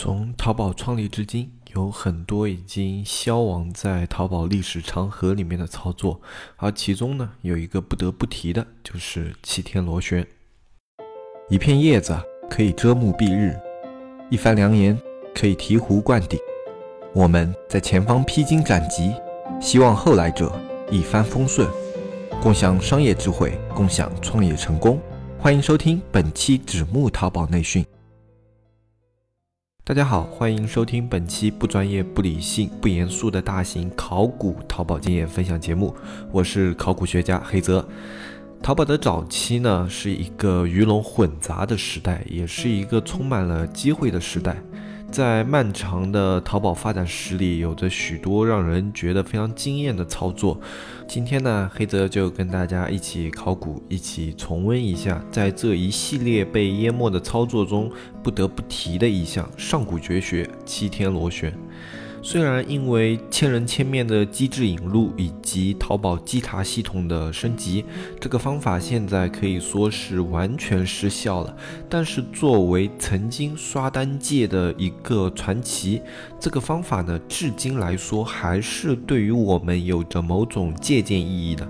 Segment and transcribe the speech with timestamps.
[0.00, 6.20] 从淘宝创立至今，有很多已经消亡在淘宝历史长河里面的操作，
[6.54, 10.24] 而其中呢，有一个不得不提的，就是七天螺旋。
[11.48, 12.16] 一片叶子
[12.48, 13.58] 可以遮目蔽日，
[14.30, 14.96] 一番良言
[15.34, 16.38] 可以醍醐灌顶。
[17.12, 19.12] 我们在前方披荆斩棘，
[19.60, 20.56] 希望后来者
[20.92, 21.68] 一帆风顺，
[22.40, 25.00] 共享商业智慧，共享创业成功。
[25.40, 27.84] 欢迎收听本期纸木淘宝内训。
[29.88, 35.96] 大家好，欢迎收听本期不专业、不理性、不严肃的大型考古淘宝经验分享节目。
[36.30, 37.88] 我是考古学家黑泽。
[38.62, 44.58] 淘宝的早期呢，是一个鱼龙混杂的时代，也是一个充满了机会的时代。
[45.10, 50.60] 在漫长的淘宝发展史里，有着许多让人觉得非常惊艳的操作。
[51.08, 57.90] 今天呢，黑泽就跟大家一起考古，一起重温一下，在这一系列被淹没的操作中，
[58.22, 61.50] 不得不提的一项上古绝学——七天螺旋。
[62.20, 67.84] 虽然因为千人千面的机制引入以及淘宝稽查系统的升级，
[68.20, 71.56] 这个方法现在可以说是完全失效了，
[71.88, 76.02] 但是作为曾经刷单界的一个传奇，
[76.38, 81.66] 这个方法呢，至今来说还是对于我们有着某种借鉴意义的。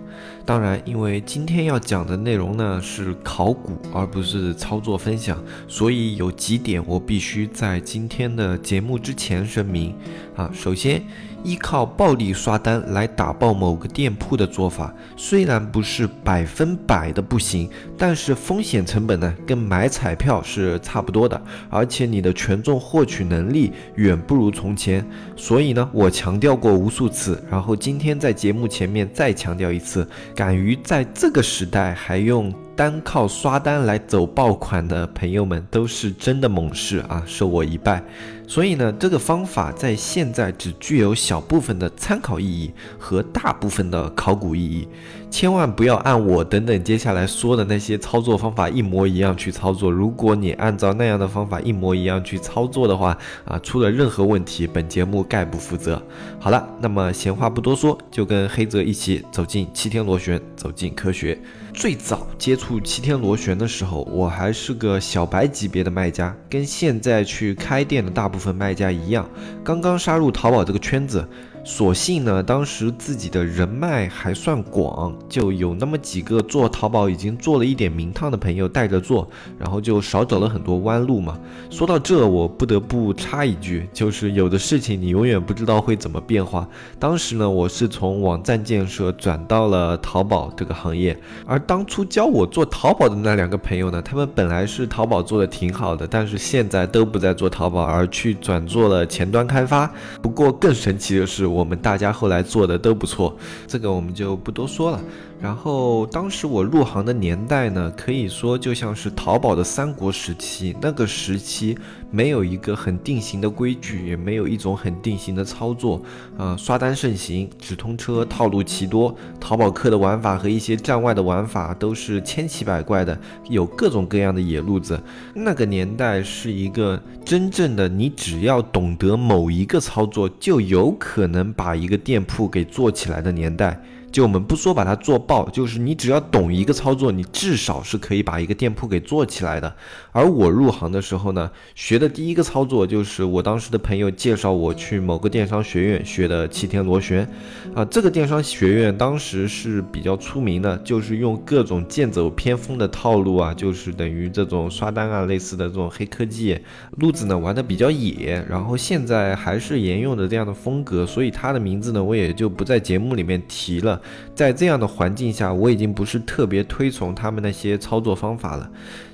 [0.48, 9.94] 当然，因为今天要讲的内容呢是考古，而不是操作分享，所以有几点我必须在今天的节目之前声明。
[10.34, 11.02] 啊，首先。
[11.48, 21.40] 依靠暴力刷单来打爆某个店铺的做法，虽然不是百分百的不行，但是风险成本呢，跟买彩票是差不多的，
[21.70, 25.02] 而且你的权重获取能力远不如从前。
[25.36, 38.00] 所以呢，我强调过无数次，然后今天在节目前面再强调一次，敢于在这个时代还用单靠刷单来走爆款的朋友们，都是真的猛士啊，受我一拜。
[38.46, 44.88] 所以呢，这个方法在现在只具有小部分的参考意义和大部分的考古意义，
[45.28, 49.90] 千万不要按我等等接下来说的那些操作方法一模一样去操作。
[49.90, 56.00] 如果你按照那样的方法一模一样去操作的话，啊，出了任何问题，本节目概不负责。
[56.38, 61.36] 好了，那么闲话不多说，就跟黑泽一起走进七天螺旋，走进科学。
[61.78, 69.24] 最早接触七天螺旋的时候，我还是个小白级别的卖家，跟现在去开店的大部分卖家一样，
[69.62, 71.24] 刚刚杀入淘宝这个圈子。
[71.70, 81.38] 所幸呢，当时自己的人脉还算广，就有那么几个做淘宝已经做了一点名堂的朋友带着做，然后就少走了很多弯路嘛。
[81.68, 86.66] 说到这，我不得不插一句，就是有的事情你永远不知道会怎么变化。
[86.98, 91.14] 当时呢，我是从网站建设转到了淘宝这个行业，
[91.44, 99.88] 而当初教我做淘宝的那两个朋友呢，他们本来是淘宝做的挺好的，但是现在都不再做淘宝，而去转做了前端开发。
[100.22, 101.57] 不过更神奇的是，我。
[101.58, 103.36] 我们大家后来做的都不错，
[103.66, 105.00] 这个我们就不多说了。
[105.40, 110.74] 然后当时我入行的年代呢，可以说就像是淘宝的三国时期。
[110.80, 111.78] 那个时期
[112.10, 116.02] 没有一个很定型的规矩，也没有一种很定型的操作。
[116.36, 123.16] 啊，刷单盛行，直通车套路奇多，淘宝客的玩法和一些站外的玩法都是千奇百怪的，
[123.48, 125.00] 有各种各样的野路子。
[125.34, 133.80] 那个年代是一个真正的，你只要懂得某一个操作，就有可能把一个店铺给做起来的年代。
[134.10, 139.72] 就我们不说把它做爆，就是你只要懂一个操作，你至少是可以把一个店铺给做起来的。
[140.12, 147.28] 而我入行的时候呢，学的第一个操作就是我当时的朋友介绍我去某个电商学院学的七天螺旋。
[147.74, 156.58] 啊，这个电商学院当时是比较出名的，就是用各种剑走偏锋的套路啊，就是等于这种刷单啊类似的这种黑科技
[156.96, 158.44] 路子呢玩的比较野。
[158.48, 163.97] 然后现在还是沿用的这样的风格，所以他的名字呢我也就不在节目里面提了。
[164.34, 168.70] 在这样的环境下，我已经不是特别推崇他们那些操作方法了。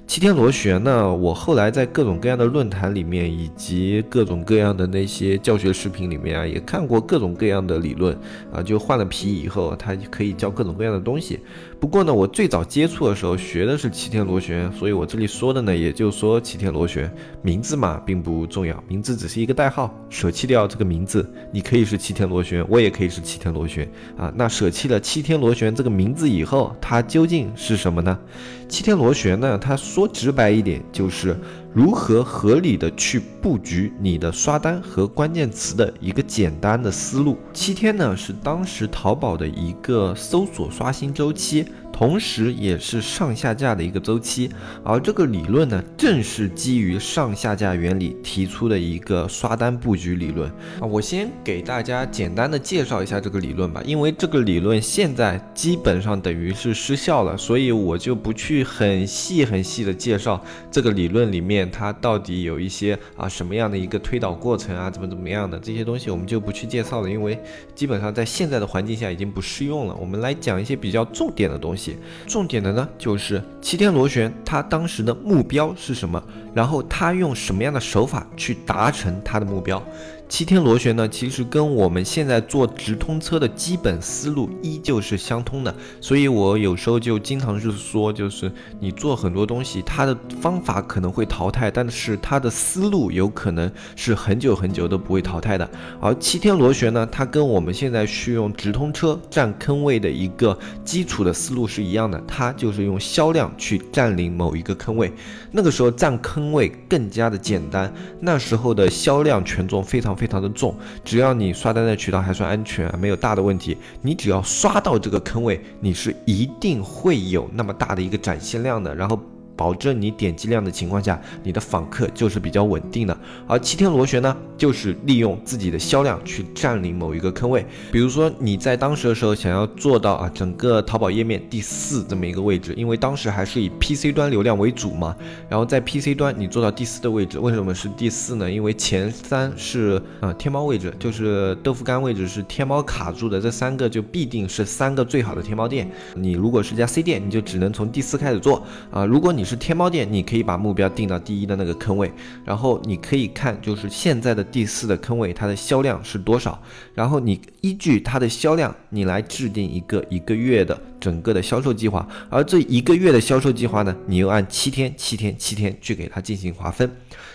[0.06, 1.10] 七天螺旋呢？
[1.14, 8.14] 我后来在各种各样的论坛里面，以及各种各样的那些教学视频里面啊，也看过各种各样的理论
[8.52, 8.62] 啊。
[8.62, 11.40] 就换了皮以后，它可以教各种各样的东西。
[11.84, 19.94] 不过呢，我最早接触的时候学的是七天螺旋，所以我这里说的呢，也就说七天螺旋名字嘛，并不重要，名字只是一个代号。
[20.08, 23.86] 舍弃掉这个名字，你可以是七天螺旋，我也可以是七天螺旋
[24.16, 24.32] 啊。
[24.34, 28.19] 那舍弃了七天螺旋这个名字以后，它究竟是什么呢？
[28.66, 29.58] 七天螺旋呢？
[29.58, 31.38] 它说直白一点，就是
[31.75, 37.37] 如何合理的去布局你的刷单和关键词的一个简单的思路。
[37.53, 41.67] 七天呢，是当时淘宝的一个搜索刷新周期。
[41.94, 44.50] 同时也是上下架的一个周期。
[44.82, 50.50] 而这个理论呢，正是基于上下架原理提出的一个刷单布局理论
[50.81, 50.82] 啊。
[50.82, 60.43] 我先给大家简单的介绍一下这个理论吧，因为这个理论现在基本上等于是失效了，所以我就不去很细很细的介绍
[60.73, 67.38] 这个理论里面它到底有一些啊什么样的一个推导过程啊，怎么怎么样的这些东西我们就不去介绍了，因为
[67.73, 69.94] 基本上在现在的环境下已经不适用了。
[69.94, 71.83] 我们来讲一些比较重点的东西，
[72.26, 76.22] 重点的呢就是七天螺旋他当时的目标是什么，
[76.54, 79.82] 然后他用什么样的手法去达成他的目标。
[80.26, 88.50] 七天螺旋呢，其实跟我们现在做直通车的基本思路依旧是相通的，所以我有时候就经常是说，就是
[88.81, 95.71] 你做很多东西，它的方法可能会淘汰，但是它的思路有可能是很久很久都不会淘汰的。
[96.00, 105.12] 而七天螺旋呢，它跟我们现在去用直通车占坑位的一个基础的思路是一样的，它就是用销量去占领某一个坑位。
[105.53, 110.75] 那个时候占坑位更加的简单，那时候的销量权重非常非常的重，
[111.05, 119.19] 只要你刷单的渠道还算安全，没有大的问题，你只要刷到这个坑位，你是一定会有那么大的一个展现量的，然后。
[119.56, 123.16] 保证你点击量的情况下，你的访客就是比较稳定的。
[123.46, 127.64] 而七天螺旋呢，就是利用自己的销量去占领某一个坑位。
[127.92, 135.14] 比如说你在当时的时候想要做到啊，整个淘宝页面第四这么一个位置，因为当时还是以 PC 端流量为主嘛。
[135.48, 138.50] 然后在 PC 端你做到第四的位置，为什么是第四呢？
[138.50, 145.90] 因为前三是啊天猫位置，就是豆腐干位置是天猫卡住的，这三个就必定是三个最好的天猫店。
[146.14, 149.04] 你如果是家 C 店，你就只能从第四开始做啊。
[149.04, 152.11] 如果你是天猫店，你可以把目标定到第一的那个坑位，
[152.44, 156.61] 然后你可以看就是现在的第四的坑位，它的销量是多少，
[156.94, 166.90] 然后你依据它的销量，你来制定一个一个月的整个的销售计划，而这一个月的销售计划呢，你又按七天、七天、七天去给它进行划分。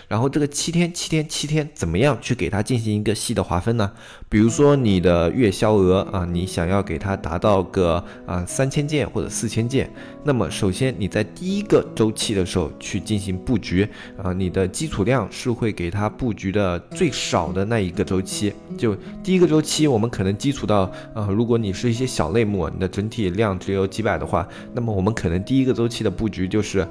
[0.08, 3.92] 然后这个七天七天七天怎么样去给它进行一个细的划分呢？
[4.28, 9.88] 比如说你的月销额啊，你想要给它达到个啊三千件或者四千件，
[10.24, 13.88] 那么首先你在第一个周期的时候去进行布局
[14.20, 18.52] 啊，你的基础量是会给它布局的最少的那一个周期。
[18.76, 26.88] 就第一个周期，我们可能基础到啊，如果你是一些小类目，你的整体量只有几百的话，那么我们可能第一个周期的布局就是，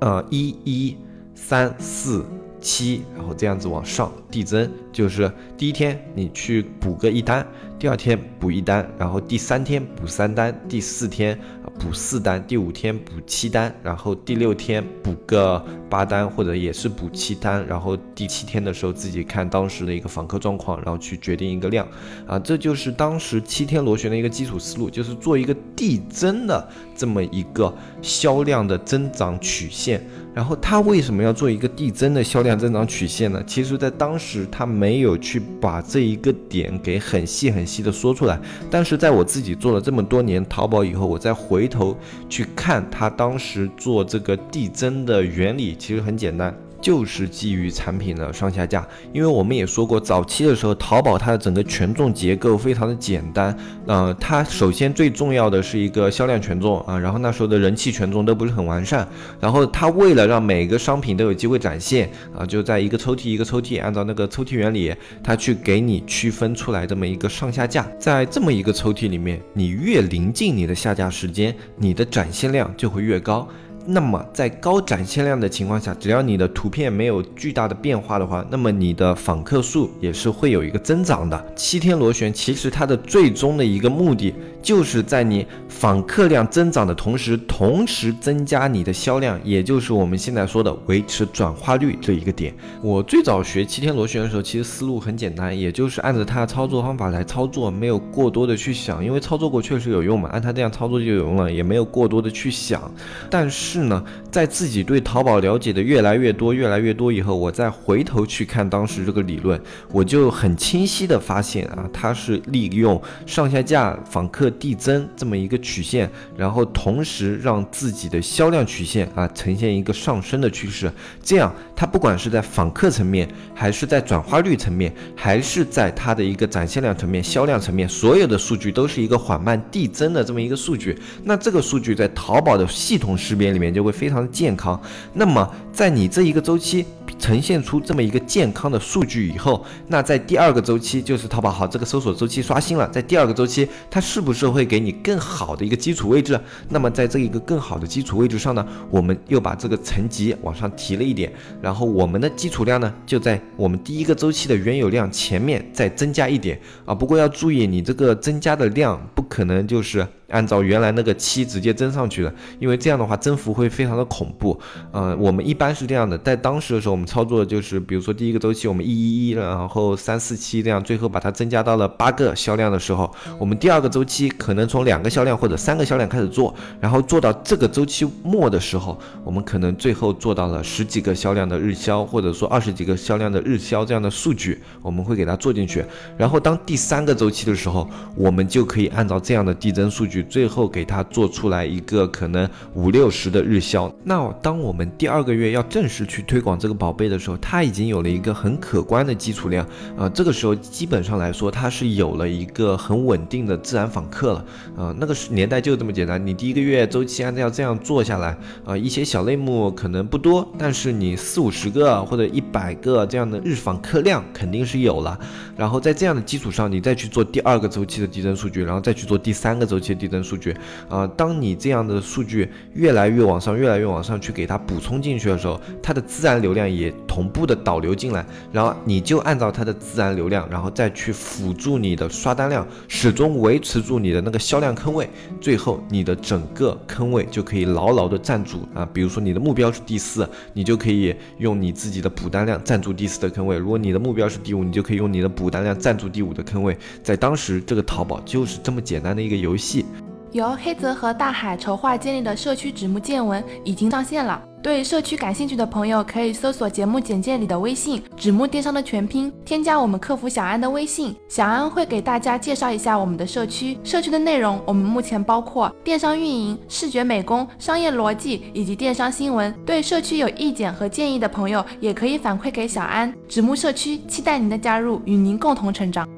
[0.00, 0.96] 呃一一
[1.34, 2.24] 三四。
[2.64, 7.44] 七，然后这样子往上递增，就是第一天你去补个一单，
[7.82, 11.36] 第二天补一单，然后第三天补三单，第四天
[11.80, 21.84] 补四单，第五天补七单，然后第六天补个八单，或者也是补七单，然后第七天的时候自己看当时的一个访客状况，然后去决定一个量，
[22.24, 30.00] 啊，这就是当时七天螺旋的一个基础思路，就是做一个递增的这么一个销量的增长曲线。
[30.34, 33.44] 然后他为什么要做一个递增的销量增长曲线呢？
[33.46, 38.38] 其实，在当时他没有去把这一个点给很细很细的说出来。
[38.70, 41.96] 但是在我自己做了这么多年淘宝以后，我再回头
[42.28, 46.54] 去看他当时做这个递增的原理，其实很简单。
[46.82, 53.56] 就是基于产品的上下架，因为我们也说过，早期的时候，淘宝它的整个权重结构非常的简单，
[53.86, 59.06] 呃，它首先最重要的是一个销量权重啊，然后那时候的人气权重都不是很完善，
[59.40, 64.92] 然后它为了让每个商品都有机会展现啊，就在一个抽屉一个抽屉，按照那个抽屉原理，
[65.22, 73.48] 它去给你区分出来这么一个上下架，在这么一个抽屉里面，你越临近你的下架时间，你的展现量就会越高。
[73.86, 81.44] 那么在高展现量的情况下，只要你的图片没有巨大的变化的话，那么你的访客数也是会有一个增长的。
[81.56, 92.54] 七天螺旋其实它的最终的一个目的，就是在你访客量增长的同时，同时增加你的销量，也就是我们现在说的维持转化率这一个点。
[92.82, 102.88] 我最早学七天螺旋的时候，其实思路很简单，也就是按照它的操作方法来操作，没有过多的去想，因为操作过确实有用嘛，按它这样操作就有用了，也没有过多的去想，
[103.28, 103.71] 但是。
[103.72, 109.58] 是呢，在自己对淘宝了解的越来越多、越来越多以后，我再回头去看当时这个理论，
[109.90, 120.92] 我就很清晰的发现啊，它是利用上下架、访客递增这么一个曲线，然后同时让自己的销量曲线啊呈现一个上升的趋势。
[121.22, 130.98] 这样，它不管是在访客层面，还是在转化率层面，还是在它的一个展现量层面、销量层面，所有的数据都是一个缓慢递增的这么一个数据。
[131.24, 133.72] 那这个数据在淘宝的系统识别里面。
[133.72, 134.78] 就会非常的健康。
[135.14, 136.84] 那么，在你这一个周期。
[137.18, 146.38] 呈现出这么一个健康的数据以后，那在第二个周期，就是淘宝好这个搜索周期刷新了，在第二个周期，它是不是会给你更好的一个基础位置？
[146.68, 156.94] 那么在这一个更好的基础位置上呢，我们又把这个层级往上提了一点，然后我们的基础量呢，就在我们第一个周期的原有量前面再增加一点啊。
[156.94, 160.06] 不过要注意，你这个增加的量不可能就是。
[160.32, 164.58] 按照原来那个七直接增上去的，因为这样的话增幅会非常的恐怖。
[164.90, 185.84] 呃，我们一般是这样的，在当时的时候，操作就是，比如说第一个周期我们一一一，然后三四七这样，最后把它增加到了八个销量的时候，我们第二个周期可能从两个销量或者三个销量开始做，然后做到这个周期末的时候，我们可能最后做到了十几个销量的日销，或者说二十几个销量的日销这样的数据，我们会给它做进去。
[186.16, 190.22] 然后当第三个周期的时候，我们就可以按照这样的递增数据。
[190.24, 193.92] 最后给它做出来一个可能五六十的日销。
[194.04, 199.64] 那当我们第二个月要正式去推广这个宝贝的时候，它已经有了一个很可观的基础量
[199.96, 200.08] 啊。
[200.08, 204.44] 这个时候基本上来说，它是有了一个很稳定的自然访客了
[204.76, 204.92] 啊。
[204.98, 215.16] 那个年代就这么简单，你第一个月周期按照这样做下来啊，一些小类目可能不多，但是你四五十个或者一百个这样的日访客量肯定是有了。
[215.56, 220.52] 然后在这样的基础上，你再去做第二个周期的递增数据，然后再去做第三个周期的递增数据，
[220.88, 235.08] 啊，当你这样的数据越来越往上，越来越往上去给它补充进去的时候，它的自然流量也同步的导流进来，然后你就按照它的自然流量，然后再去辅助你的刷单量，始终维持住你的那个销量坑位，
[235.40, 238.88] 最后你的整个坑位就可以牢牢的站住啊。
[238.92, 249.84] 比如说你的目标是第四，你就可以用你自己的补单量站住第四的坑位；如果你的目标是第五，你就可以用你的补单量站住第五的坑位，在当时这个淘宝就是这么简单的一个游戏。
[250.32, 263.76] 由黑泽和大海筹划建立的社区纸木见闻已经上线了，对社区感兴趣的朋友可以搜索节目简介里的微信“纸木电商”的全拼，添加我们客服小安的微信，小安会给大家介绍一下我们的社区。
[263.84, 269.54] 社区的内容我们目前包括电商运营、视觉美工、商业逻辑以及电商新闻。
[269.66, 273.12] 对社区有意见和建议的朋友，也可以反馈给小安。
[273.28, 276.08] 纸木社区期待您的加入，与您共同成长。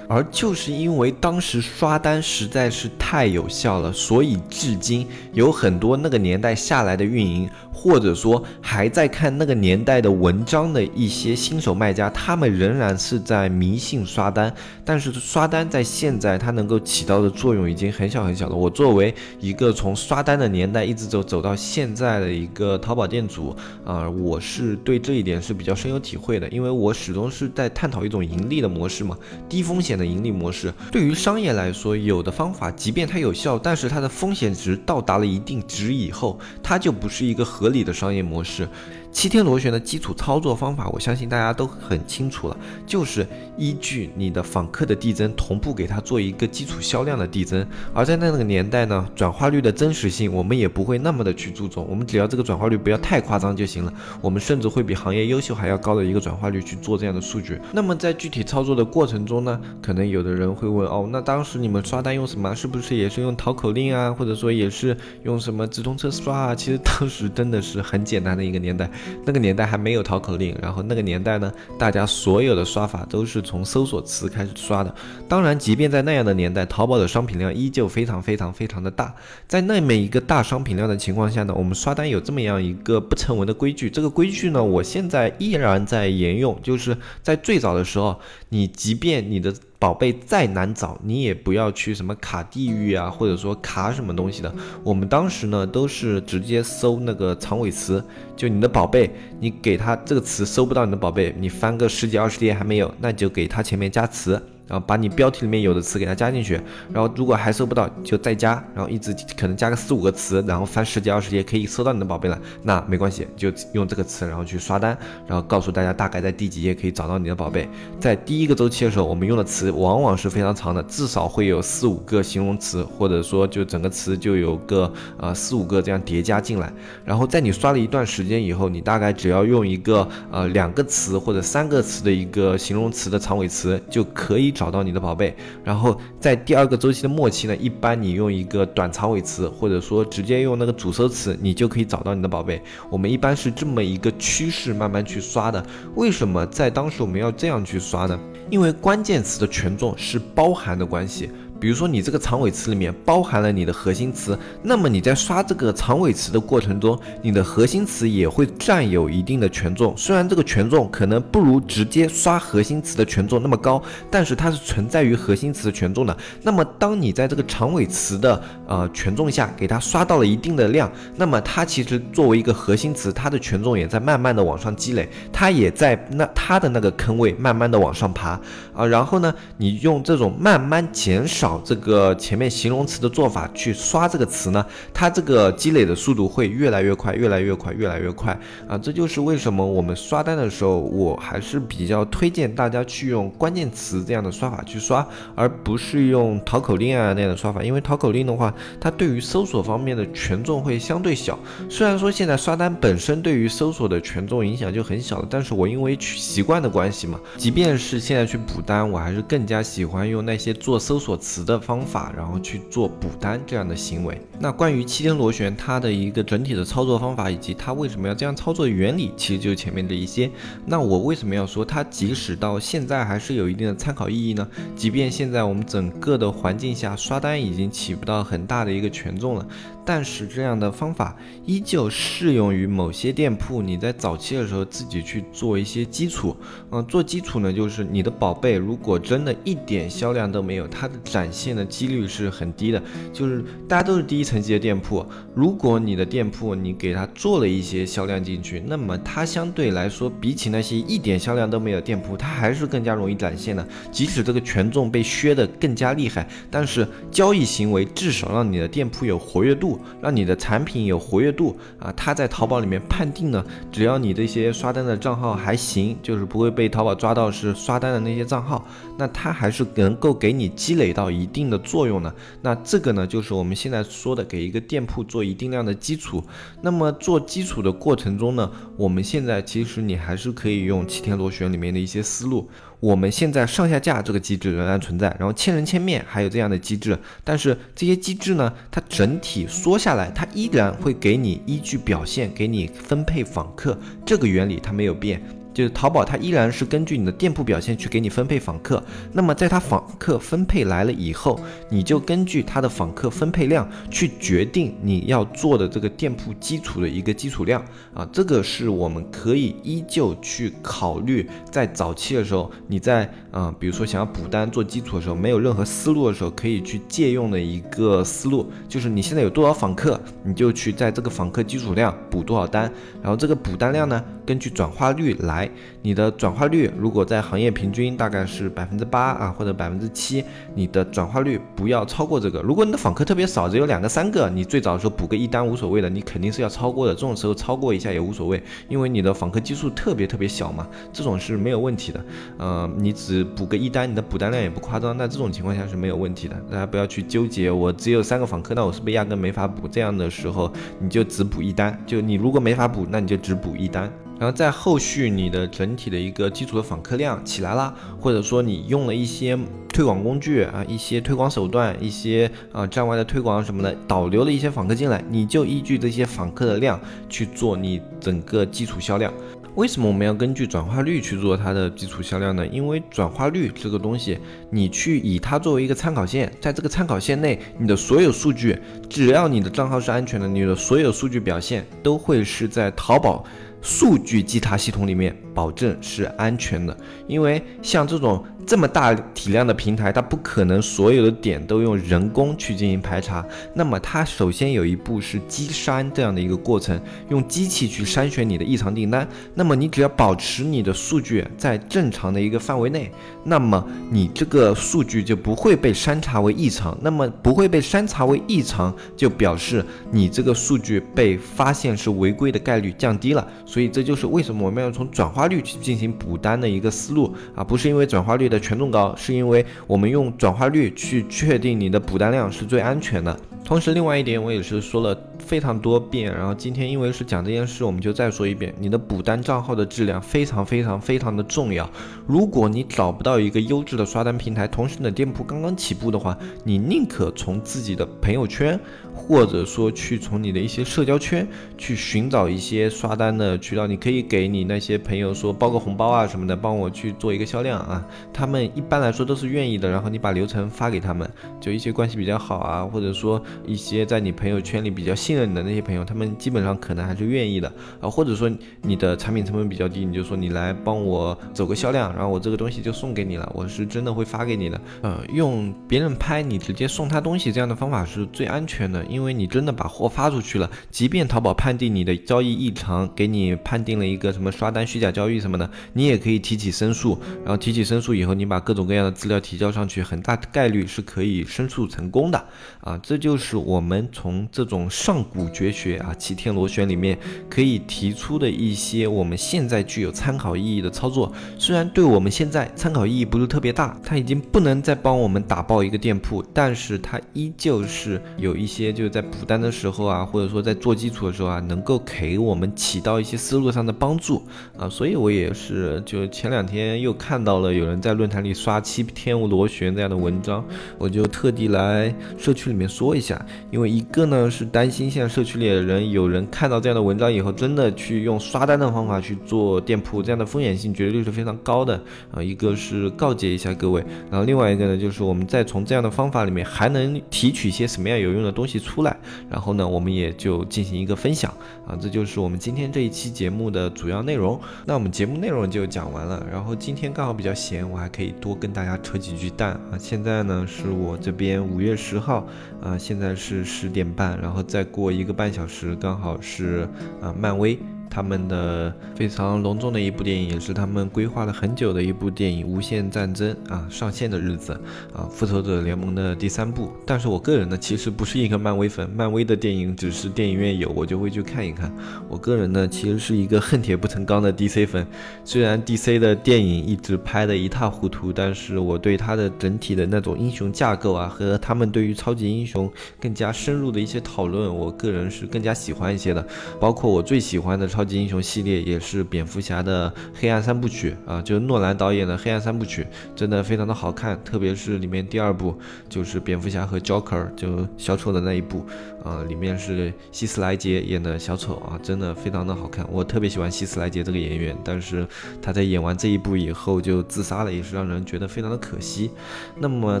[0.08, 7.48] 而就是因为当时刷单实在是太有效了，所以至今有很多那个年代下来的运营。
[7.80, 14.52] 或者说还在看那个年代的文章的一些新手卖家，他们仍然是在迷信刷单，
[14.88, 18.56] 但是刷单在现在它能够起到的作用已经很小很小了。
[18.56, 23.54] 我作为一个从刷单的年代一直走走到现在的一个淘宝店主
[23.84, 29.16] 啊，我是对这一点是比较深有体会的，因为我始终是在探讨一种盈利的模式嘛，
[29.48, 30.74] 低风险的盈利模式。
[30.90, 37.68] 对于商业来说，有的方法即便它有效，但是它的风险值到达了一定值以后，它就不是一个合。
[37.68, 38.66] 理的商业模式。
[39.10, 47.66] 七天螺旋的基础操作方法，我相信大家都很清楚了，就是依据你的访客的递增，同步给它做一个基础销量的递增。
[47.92, 53.92] 而在那个年代呢，转化率的真实性，我们也不会那么的去注重，我们只要这个转化率不要太夸张就行了。
[54.20, 57.60] 我们甚至会比行业优秀还要高的一个转化率去做这样的数据。
[57.72, 62.54] 那么在具体操作的过程中呢，可能有的人会问哦，那当时你们刷单用什么？
[62.54, 66.54] 是不是也是用淘口令啊，或者说也是用什么直通车刷啊？
[66.54, 68.88] 其实当时真的是很简单的一个年代。
[69.24, 74.94] 那个年代还没有淘口令，然后那个年代呢，大家所有的刷法都是从搜索词开始刷的。
[75.28, 79.14] 当然，即便在那样的年代，淘宝的商品量依旧非常非常非常的大。
[79.46, 83.88] 在那么一个大商品量的情况下呢，我们刷单有这么样一个不成文的规矩。
[83.90, 89.54] 这个规矩呢，我现在依然在沿用，就是在最早的时候，你即便你的。
[89.78, 94.52] 宝贝再难找，你也不要去什么卡地域啊，或者说卡什么东西的。
[94.82, 98.02] 我们当时呢都是直接搜那个长尾词，
[98.36, 99.08] 就你的宝贝，
[99.38, 104.42] 你给他这个词搜不到你的宝贝，你翻个十几二十页还没有，那就给他前面加词。
[104.68, 106.60] 然后把你标题里面有的词给它加进去，
[106.92, 112.38] 然后如果还搜不到就再加，然后一直可能加个四五个词，然后翻十几二十页可以搜到你的宝贝了。
[112.62, 114.96] 那没关系，就用这个词然后去刷单，
[115.26, 117.66] 然后告诉大家大概在第几页可以找到你的宝贝。
[117.98, 126.70] 在第一个周期的时候，我们用的词往往是非常长的，至少会有四五个形容词，或者说就整个词就有个呃四五个这样叠加进来。
[127.06, 134.52] 然后在你刷了一段时间以后，你大概只要用一个呃两个词或者三个词的一个形容词的长尾词就可以。
[134.58, 142.60] 找到你的宝贝，然后在第二个周期的末期呢，一般你用一个短长尾词，或者说直接用那个主搜词，你就可以找到你的宝贝。
[142.90, 145.64] 我们一般是这么一个趋势慢慢去刷的。
[145.94, 148.18] 为什么在当时我们要这样去刷呢？
[148.50, 151.30] 因为关键词的权重是包含的关系。
[151.60, 159.92] 比如说你这个长尾词里面包含了你的核心词，那么你在刷这个长尾词的过程中，你的核心词也会占有一定的权重。
[159.96, 166.16] 虽然这个权重可能不如直接刷核心词的权重那么高，但是它是存在于核心词的权重的。
[166.42, 178.40] 那么当你在这个长尾词的呃权重下给它刷到了一定的量，那么它其实作为一个核心词，它的权重也在慢慢的往上积累，它也在那它的那个坑位慢慢的往上爬
[178.72, 178.86] 啊。
[178.86, 181.47] 然后呢，你用这种慢慢减少。
[181.48, 184.62] 找这个前面形容词的做法去刷这个词呢，
[184.92, 188.38] 它这个积累的速度会越来越快，越来越快，越来越快
[188.68, 188.76] 啊！
[188.76, 197.62] 这就是为什么我们刷单的时候，我还是比较推荐大家去用关键词这样的刷法去刷，而不是用淘口令啊那样的刷法。
[197.62, 201.38] 因为淘口令的话，它对于搜索方面的权重会相对小。
[201.70, 211.37] 虽然说现在刷单本身对于搜索的权重影响就很小了，但是我因为去习惯的关系嘛，即便是现在去补单，我还是更加喜欢用那些做搜索词。
[211.38, 214.20] 词的方法，然后去做补单这样的行为。
[214.40, 220.28] 那关于七天螺旋它的一个整体的操作方法，以及它为什么要这样操作的原理，其实就前面这一些。
[220.66, 224.46] 那我为什么要说它即使到现在还是有一定的参考意义呢？
[224.74, 229.46] 即便现在我们整个的环境下刷单已经起不到很大的一个权重了。
[229.88, 231.16] 但是这样的方法
[231.46, 233.62] 依旧适用于某些店铺。
[233.62, 236.36] 你在早期的时候自己去做一些基础，
[236.70, 242.82] 嗯，做基础呢，就是你的宝贝如果真的一点销量都没有，它的展现的几率是很低的。
[243.14, 253.66] 就是大家都是第一层级的店铺，如果你的店铺你给它做了一些销量进去，那么它相对来说比起那些一点销量都没有的店铺，它还是更加容易展现的。
[253.90, 259.77] 即使这个权重被削得更加厉害，但是交易行为至少让你的店铺有活跃度。
[260.00, 268.66] 让你的产品有活跃度啊，他在淘宝里面判定呢，只要你这些刷单的账号还行，就是不会被淘宝抓到是刷单的那些账号，
[268.96, 272.14] 那他还是能够给你积累到一定的作用的。
[272.42, 276.22] 那这个呢，就是我们现在说的给一个店铺做一定量的基础。
[276.60, 282.48] 那么做基础的过程中呢，我们现在其实你还是可以用七天螺旋里面的一些思路。
[282.80, 295.20] 我们现在上下架这个机制仍然存在，然后千人千面还有这样的机制，但是这些机制呢，它整体缩下来，它依然会给你依据表现给你分配访客，这个原理它没有变。
[295.54, 298.82] 就是淘宝，它依然是根据你的店铺表现去给你分配访客。
[299.12, 307.60] 那么在它访客分配来了以后，你就根据它的访客分配量去决定你要做的这个店铺基础的一个基础量
[307.92, 308.08] 啊。
[308.12, 322.70] 这个是我们可以依旧去考虑，在早期的时候，你在啊，比如说想要补单做基础的时候，没有任何思路的时候，可以去借用的一个思路，就是你现在有多少访客，你就去在这个访客基础量补多少单，
[323.02, 325.47] 然后这个补单量呢，根据转化率来。
[325.82, 332.40] 你的转化率如果在行业平均大概是百分之八啊，或者百分之七，你的转化率不要超过这个。
[332.42, 336.94] 如果你的访客特别少，只有两个三个，你最早的时候补个一单无所谓的，你肯定是要超过的。
[336.94, 342.04] 这种时候超过一下也无所谓，因为你的访客基数特别特别小嘛，这种是没有问题的。
[342.38, 346.36] 呃，你只补个一单，你的补单量也不夸张，那这种情况下是没有问题的。
[346.50, 349.68] 大家不要去纠结，我只有三个访客，那我是不是压根没法补？
[349.68, 353.90] 这样的时候你就只补一单，就你如果没法补，那你就只补一单。
[354.18, 369.12] 然后在后续你的整体的一个基础的访客量起来啦，或者说你用了一些推广工具啊，一些推广手段，一些啊站外的推广什么的，导流了一些访客进来，你就依据这些访客的量去做你整个基础销量。
[369.54, 372.46] 为什么我们要根据转化率去做它的基础销量呢？
[372.46, 374.16] 因为转化率这个东西，
[374.50, 378.56] 你去以它作为一个参考线，在这个参考线内，你的所有数据，
[378.88, 383.24] 只要你的账号是安全的，你的所有数据表现都会是在淘宝。
[383.60, 388.24] 数据稽查系统里面保证是安全的，因为像这种。
[388.48, 393.22] 这么大体量的平台，它不可能所有的点都用人工去进行排查。
[393.52, 399.06] 那么它首先有一步是机删这样的一个过程，用机器去筛选你的异常订单。
[399.34, 402.90] 那么你只要保持你的数据在正常的一个范围内，
[403.22, 406.74] 那么你这个数据就不会被筛查为异常。
[406.80, 413.28] 那么不会被筛查为异常，就表示你这个数据被发现是违规的概率降低了。
[413.44, 418.36] 所以这就是为什么我们要从转化率去进行补单的一个思路啊，不是因为转化率的。
[418.48, 423.14] 权重高，是因为我们用转化率去确定你的补单量是最安全的。
[423.44, 431.68] 同时，另外一点我也是说了非常多遍，然后今天因为是讲这件事，我们就再说一遍，你的补单账号的质量非常非常非常的重要。
[432.06, 438.58] 如果你找不到一个优质的刷单平台，同时你的店铺刚刚起步的话，你宁可从自己的朋友圈。
[439.00, 441.24] 或者说去从你的一些社交圈
[441.56, 447.86] 去寻找一些刷单的渠道，你可以给你那些朋友说包个红包啊什么的，帮我去做一个销量啊。
[448.12, 449.70] 他们一般来说都是愿意的。
[449.70, 451.08] 然后你把流程发给他们，
[451.40, 457.88] 就一些关系比较好啊，或者说一些在你朋友圈里比较信任你的那些朋友，他们基本上可能还是愿意的啊。
[457.88, 464.60] 或者说你的产品成本比较低，你就说你来帮我走个销量，然后我这个东西就送给你了，我是真的会发给你的。
[464.82, 468.84] 呃，用别人拍你直接送他东西这样的方法是最安全的。
[468.84, 477.00] 因为你真的把货发出去了，即便淘宝判定你的交易异常，给你判定了一个什么刷单虚假交易什么的，你也可以提起申诉。
[477.24, 482.22] 然后提起申诉以后，你把各种各样的资料提交上去，很大概率是可以申诉成功的。
[482.60, 486.98] 啊，这就是我们从这种上上古绝学啊齐天螺旋里面
[487.30, 491.12] 可以提出的一些我们现在具有参考意义的操作。
[491.38, 498.72] 虽然对我们现在参考意义不是特别大，它已经不能再帮我们打爆一个店铺，但是它依旧是有一些。
[498.72, 504.22] 就是在补单的时候啊，或者说在做基础的时候啊，能够给我们起到一些思路上的帮助
[504.58, 510.44] 啊，所以我也是就前两天又看到了有人在论坛里刷七天螺旋这样的文章，
[510.76, 528.58] 我就特地来社区里面说一下，因为一个呢是担心现在社区里的人有人看到这样的文章以后，真的去用刷单的方法去做店铺，这样的风险性绝对是非常高的啊，一个是告诫一下各位，然后另外一个呢就是我们再从这样的方法里面还能提取一些什么样有用的东西。
[528.58, 528.94] 出来，
[529.30, 531.32] 然后呢，我们也就进行一个分享
[531.66, 534.38] 啊，这就是我们今天这一期节目的主要内容。
[534.66, 539.78] 那我们节目内容就讲完了，然后今天刚好比较闲，我还可以多跟大家扯几句蛋啊。
[539.78, 542.26] 现在呢是我这边五月十号
[542.60, 546.68] 啊，现在是十点半，然后在过一个半小时，刚好是
[547.02, 547.58] 啊漫威。
[547.90, 554.52] 他们的非常隆重的一部电影，也是他们规划了很久的一部电影《无限战争》啊上线的日子
[554.92, 556.72] 啊，《复仇者联盟》的第三部。
[556.84, 561.72] 但是我个人呢，其实不是一个漫威粉，漫威的电影只是电影院有，我就会去看一看。
[562.08, 564.86] 我个人呢，其实是一个恨铁不成钢的 DC 粉。
[565.24, 572.70] 虽然 DC 的电影一直拍得一塌糊涂，但是我对它的整体的那种英雄架构啊，和他们对于超级英雄
[573.00, 576.26] 更加深入的一些讨论，我个人是更加喜欢一些的。
[576.60, 577.66] 包括我最喜欢的。
[577.77, 585.56] 超超级英雄系列也是蝙蝠侠的黑暗三部曲啊，就是诺兰导演的黑暗三部曲，真的非常的好看，特别是里面第二部，
[585.88, 588.66] 就是蝙蝠侠和 Joker 就小丑的那一部。
[589.04, 595.06] 啊，里面是希斯莱杰演的小丑啊，真的非常的好看，我特别喜欢希斯莱杰这个演员，但是
[595.40, 599.08] 他在演完这一部以后就自杀了，也是让人觉得非常的可惜。
[599.56, 600.00] 那么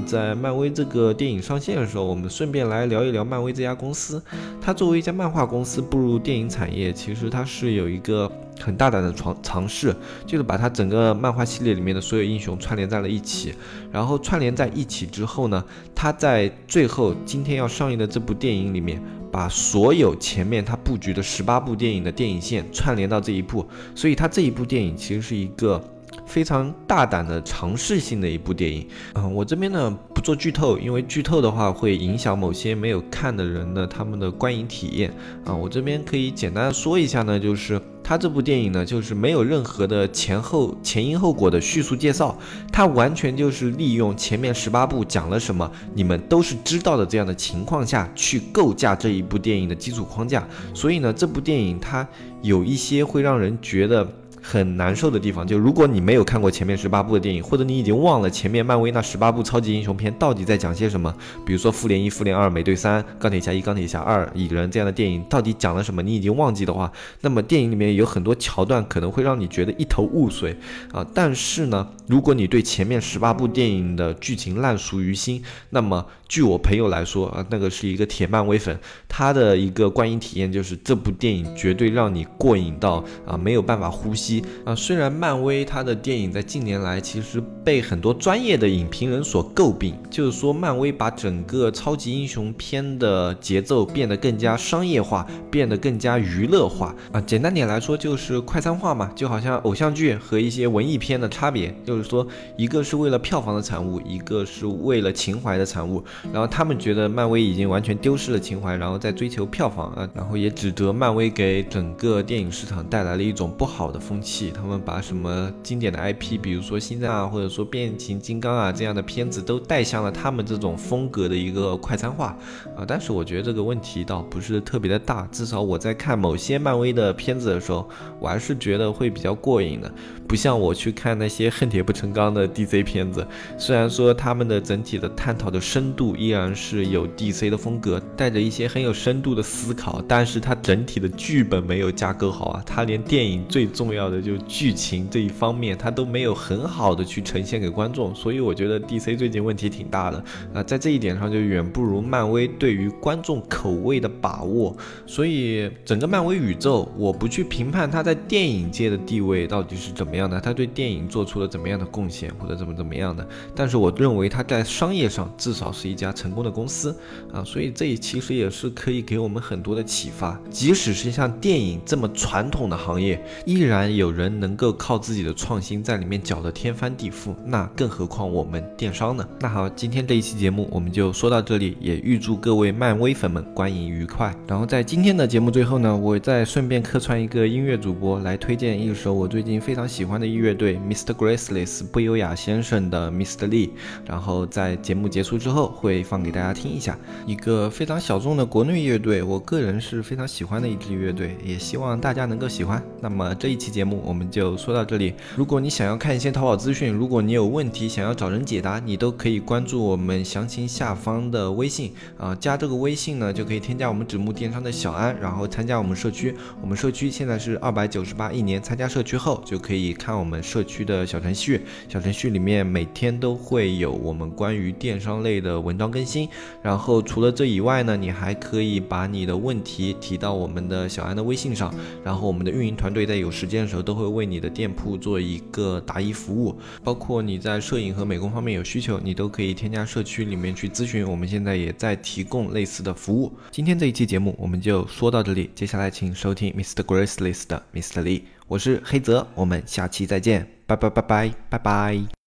[0.00, 4.20] 在漫威这个电影上线的时候，我们顺便来聊一聊漫威这家公司。
[4.60, 8.30] 它作为一家漫画公司步入电影产业，其实它是有一个。
[8.60, 9.94] 很大胆的尝尝试，
[10.26, 13.54] 就是把它整个漫画系列里面的所有英雄串联在了一起，
[13.92, 19.00] 然后串联在一起之后呢，他在最后今天要上映的这部电影里面，
[19.30, 25.80] 把所有前面他布局的十八部电影的电影线串联到这一部，所以他这一部电影其实是一个。
[26.28, 35.10] 非常大胆的尝试性的一部电影，嗯，我这边呢不做剧透，因为剧透的话会影响某些没有看的人的他们的观影体验
[35.44, 35.54] 啊。
[35.54, 42.38] 我这边可以简单说一下呢，就是它这部电影呢，就是没有任何的前后前因后果的叙述介绍，
[42.70, 50.46] 它完全就是利用前面十八部讲了什么，你们都是知道的这样的情况下去构架这一部电影的基础框架。
[50.74, 52.06] 所以呢，这部电影它
[52.42, 54.06] 有一些会让人觉得。
[54.50, 70.56] 很难受的地方，就如果你没有看过前面十八部的电影，或者你已经忘了前面漫威那十八部超级英雄片到底在讲些什么，比如说复联一、复联二、美队三、钢铁侠一、钢铁侠二、蚁人这样的电影到底讲了什么，你已经忘记的话，那么电影里面有很多桥段可能会让你觉得一头雾水
[70.92, 71.06] 啊。
[71.12, 84.44] 但是呢，如果你对前面十八部电影的剧情烂熟于心，那么据我朋友来说啊，那个是一个铁漫威粉，他的一个观影体验就是这部电影绝对让你过瘾到啊没有办法呼吸。
[84.64, 97.18] 啊，虽然漫威它的电影在近年来其实被很多专业的影评人所诟病，就是说漫威把整个超级英雄片的节奏变得更加商业化，变得更加娱乐化啊。
[97.22, 102.26] 简单点来说就是快餐化嘛，就好像偶像剧和一些文艺片的差别，就是说
[102.58, 106.04] 一个是为了票房的产物，一个是为了情怀的产物。
[106.32, 114.50] 然后他们觉得漫威已经完全丢失了情怀，然后在追求票房啊，然后也指责漫威给整个电影市场带来了一种不好的风气。
[114.50, 122.36] 他们把什么经典的 IP，比如说星战啊，或者说变形金刚啊这样的片子都带向了他们这种风格的一个快餐化
[122.76, 122.84] 啊。
[122.86, 127.88] 但是我觉得这个问题倒不是特别的大，至少我在看某些漫威的片子的时候，
[128.20, 129.92] 我还是觉得会比较过瘾的，
[130.26, 133.26] 不像我去看那些恨铁不成钢的 DC 片子，
[133.56, 150.22] 虽然说他们的整体的探讨的深度依然是有 DC 的风格，带着一些很有深度的思考，但是它整体的剧本没有架构好啊，它连电影最重要的就剧情这一方面，它都没有很好的去呈现给观众，所以我觉得 DC 最近问题挺大的。
[150.52, 166.96] 啊，在这一点上就远不如漫威对于观众口味的把握，所以整个漫威宇宙，我不去评判它在电影界的地位到底是怎么样的，它对电影做出了怎么样的贡献或者怎么怎么样的，但是我认为它在商业上至少是一家成功的公司
[167.32, 170.40] 啊，所以这其实也是可以给我们很多的启发。
[170.50, 179.26] 即使是像电影这么传统的行业，依然有人能够靠自己的创新在里面搅得天翻地覆，那更何况我们电商呢？
[179.40, 184.34] 那好，今天这一期节目我们就说到这里，也预祝各位漫威粉们观影愉快。
[184.46, 191.12] 然后在今天的节目最后呢，我再顺便客串一个音乐主播，来推荐一首我最近非常喜欢的乐队 Mr.
[191.14, 193.48] Graceless 不优雅先生的 Mr.
[193.48, 193.70] Lee。
[194.06, 202.82] 然后在节目结束之后会会放给大家听一下，一个非常小众的国内乐队，我个人是非常喜欢的一支乐队，也希望大家能够喜欢。
[203.00, 205.14] 那么这一期节目我们就说到这里。
[205.34, 216.34] 如果你想要看一些淘宝资讯，如果你有问题想要找人解答，你都可以关注我们详情下方的微信啊，加这个微信呢就可以添加我们纸木电商的小安，然后参加我们社区。
[216.60, 226.28] 我们社区现在是二百九十八一年，参加社区后就可以看我们社区的小程序，小程序里面每天都会有我们关于电商类的文章更新。
[226.62, 231.72] 然后除了这以外呢，你还可以把你的问题提到我们的小安的微信上，
[232.04, 241.08] 然后我们的运营团队在有时间的时候都会为你的店铺做一个答疑服务，包括你在摄影和美工方面有需求，你都可以添加社区里面去咨询。
[241.08, 243.32] 我们现在也在提供类似的服务。
[243.50, 246.82] 今天这一期节目我们就说到这里，接下来请收听 Mr.
[246.82, 248.02] Graceless 的 Mr.
[248.02, 252.27] Lee，我是黑泽，我们下期再见，拜拜拜拜拜拜。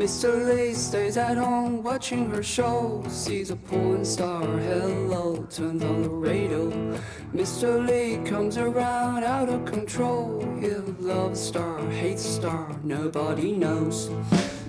[0.00, 0.48] Mr.
[0.48, 3.04] Lee stays at home watching her show.
[3.06, 6.70] Sees a porn star, hello, turns on the radio.
[7.34, 7.86] Mr.
[7.86, 10.40] Lee comes around out of control.
[10.58, 10.70] He
[11.04, 14.08] loves star, hates star, nobody knows.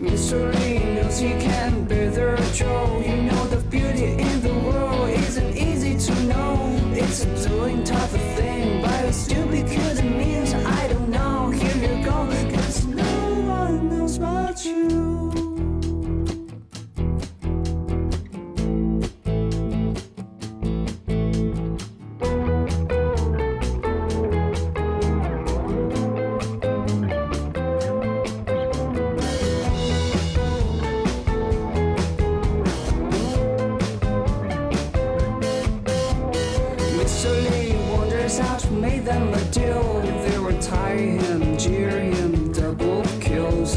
[0.01, 0.53] Mr.
[0.59, 3.07] Lee knows he can't bear their joke.
[3.07, 6.77] You know the beauty in the world isn't easy to know.
[6.91, 9.90] It's a doing type of thing, but it's because it
[38.81, 40.01] make them a deal.
[40.25, 43.75] They will tie him, jeer him, double kills.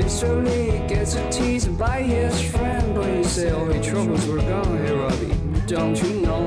[0.00, 0.42] Mr.
[0.42, 4.78] Lee gets a tease by his friend, but he say all his troubles were gone.
[4.78, 5.34] Hey Robbie,
[5.66, 6.46] don't you know?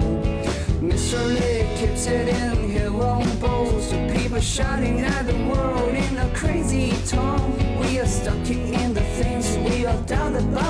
[0.82, 1.20] Mr.
[1.36, 3.92] Lee keeps it in his own boast.
[3.92, 7.52] The people shouting at the world in a crazy tone.
[7.80, 10.64] We are stuck in the things we are down about.